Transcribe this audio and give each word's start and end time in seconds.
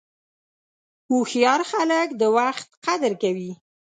هوښیار 1.09 1.61
خلک 1.71 2.07
د 2.21 2.23
وخت 2.37 2.69
قدر 2.85 3.11
کوي. 3.21 3.51